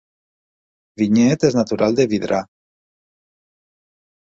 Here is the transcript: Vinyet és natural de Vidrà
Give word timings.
Vinyet 1.01 1.45
és 1.51 1.59
natural 1.59 1.99
de 2.01 2.07
Vidrà 2.15 2.41